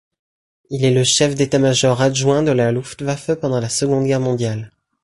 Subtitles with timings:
[0.71, 4.71] Il est le chef d’état-major adjoint de la Luftwaffe pendant la Seconde Guerre mondiale.